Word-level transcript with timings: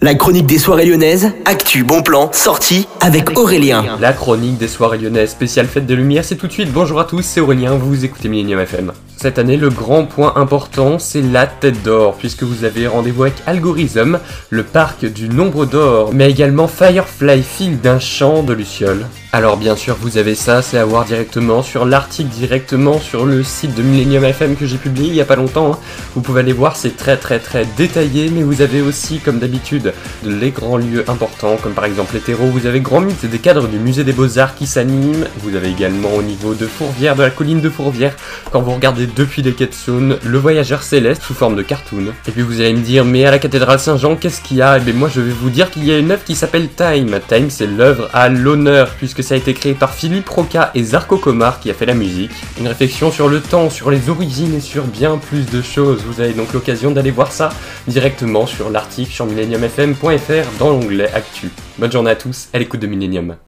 La 0.00 0.14
chronique 0.14 0.46
des 0.46 0.58
soirées 0.58 0.84
lyonnaises, 0.86 1.32
actu, 1.44 1.82
bon 1.82 2.02
plan, 2.02 2.30
sortie 2.32 2.86
avec 3.00 3.36
Aurélien. 3.36 3.98
La 4.00 4.12
chronique 4.12 4.56
des 4.56 4.68
soirées 4.68 4.98
lyonnaises, 4.98 5.30
spéciale 5.30 5.66
fête 5.66 5.86
des 5.86 5.96
Lumières, 5.96 6.24
c'est 6.24 6.36
tout 6.36 6.46
de 6.46 6.52
suite. 6.52 6.72
Bonjour 6.72 7.00
à 7.00 7.04
tous, 7.04 7.22
c'est 7.22 7.40
Aurélien, 7.40 7.74
vous 7.74 8.04
écoutez 8.04 8.28
Millennium 8.28 8.60
FM. 8.60 8.92
Cette 9.16 9.40
année, 9.40 9.56
le 9.56 9.70
grand 9.70 10.04
point 10.04 10.34
important, 10.36 11.00
c'est 11.00 11.20
la 11.20 11.48
tête 11.48 11.82
d'or, 11.82 12.14
puisque 12.16 12.44
vous 12.44 12.62
avez 12.62 12.86
rendez-vous 12.86 13.24
avec 13.24 13.34
Algorithm, 13.44 14.20
le 14.50 14.62
parc 14.62 15.04
du 15.04 15.28
nombre 15.28 15.66
d'or, 15.66 16.10
mais 16.14 16.30
également 16.30 16.68
Firefly, 16.68 17.42
fil 17.42 17.80
d'un 17.80 17.98
chant 17.98 18.44
de 18.44 18.52
Luciole. 18.52 19.04
Alors 19.30 19.58
bien 19.58 19.76
sûr, 19.76 19.94
vous 20.00 20.16
avez 20.16 20.34
ça, 20.34 20.62
c'est 20.62 20.78
à 20.78 20.86
voir 20.86 21.04
directement 21.04 21.62
sur 21.62 21.84
l'article, 21.84 22.30
directement 22.30 22.98
sur 22.98 23.26
le 23.26 23.44
site 23.44 23.74
de 23.74 23.82
Millennium 23.82 24.24
FM 24.24 24.56
que 24.56 24.64
j'ai 24.64 24.78
publié 24.78 25.08
il 25.08 25.14
y 25.14 25.20
a 25.20 25.26
pas 25.26 25.36
longtemps. 25.36 25.72
hein. 25.72 25.78
Vous 26.14 26.22
pouvez 26.22 26.40
aller 26.40 26.54
voir, 26.54 26.76
c'est 26.76 26.96
très 26.96 27.18
très 27.18 27.38
très 27.38 27.66
détaillé, 27.76 28.30
mais 28.34 28.42
vous 28.42 28.62
avez 28.62 28.80
aussi, 28.80 29.18
comme 29.18 29.38
d'habitude, 29.38 29.92
les 30.24 30.50
grands 30.50 30.78
lieux 30.78 31.04
importants, 31.08 31.58
comme 31.62 31.74
par 31.74 31.84
exemple 31.84 32.14
les 32.14 32.20
terreaux, 32.20 32.46
vous 32.46 32.64
avez 32.64 32.80
Grand 32.80 33.02
Mythe 33.02 33.26
des 33.26 33.38
cadres 33.38 33.68
du 33.68 33.78
musée 33.78 34.02
des 34.02 34.14
Beaux-Arts 34.14 34.54
qui 34.54 34.66
s'animent. 34.66 35.26
Vous 35.42 35.54
avez 35.54 35.68
également 35.68 36.14
au 36.16 36.22
niveau 36.22 36.54
de 36.54 36.66
Fourvière, 36.66 37.14
de 37.14 37.22
la 37.22 37.30
colline 37.30 37.60
de 37.60 37.68
Fourvière, 37.68 38.16
quand 38.50 38.62
vous 38.62 38.72
regardez 38.72 39.06
depuis 39.06 39.42
les 39.42 39.52
Ketsun, 39.52 40.16
le 40.24 40.38
voyageur 40.38 40.82
céleste 40.82 41.22
sous 41.22 41.34
forme 41.34 41.54
de 41.54 41.62
cartoon. 41.62 42.14
Et 42.26 42.30
puis 42.30 42.40
vous 42.40 42.62
allez 42.62 42.72
me 42.72 42.80
dire, 42.80 43.04
mais 43.04 43.26
à 43.26 43.30
la 43.30 43.38
cathédrale 43.38 43.78
Saint-Jean, 43.78 44.16
qu'est-ce 44.16 44.40
qu'il 44.40 44.56
y 44.56 44.62
a? 44.62 44.78
Et 44.78 44.80
bien 44.80 44.94
moi 44.94 45.10
je 45.14 45.20
vais 45.20 45.32
vous 45.32 45.50
dire 45.50 45.70
qu'il 45.70 45.84
y 45.84 45.92
a 45.92 45.98
une 45.98 46.12
œuvre 46.12 46.24
qui 46.24 46.34
s'appelle 46.34 46.68
Time. 46.70 47.20
Time, 47.28 47.50
c'est 47.50 47.66
l'œuvre 47.66 48.08
à 48.14 48.30
l'honneur, 48.30 48.88
puisque 48.96 49.17
ça 49.22 49.34
a 49.34 49.36
été 49.36 49.54
créé 49.54 49.74
par 49.74 49.94
Philippe 49.94 50.28
Roca 50.28 50.70
et 50.74 50.82
Zarko 50.82 51.18
Komar 51.18 51.60
qui 51.60 51.70
a 51.70 51.74
fait 51.74 51.86
la 51.86 51.94
musique. 51.94 52.30
Une 52.58 52.68
réflexion 52.68 53.10
sur 53.10 53.28
le 53.28 53.40
temps, 53.40 53.70
sur 53.70 53.90
les 53.90 54.08
origines 54.08 54.54
et 54.54 54.60
sur 54.60 54.84
bien 54.84 55.18
plus 55.18 55.46
de 55.46 55.62
choses. 55.62 56.02
Vous 56.04 56.20
avez 56.20 56.32
donc 56.32 56.52
l'occasion 56.52 56.90
d'aller 56.90 57.10
voir 57.10 57.32
ça 57.32 57.50
directement 57.86 58.46
sur 58.46 58.70
l'article 58.70 59.12
sur 59.12 59.26
millenniumfm.fr 59.26 60.58
dans 60.58 60.70
l'onglet 60.70 61.10
Actu. 61.12 61.50
Bonne 61.78 61.92
journée 61.92 62.10
à 62.10 62.16
tous, 62.16 62.48
à 62.52 62.58
l'écoute 62.58 62.80
de 62.80 62.86
Millennium. 62.86 63.36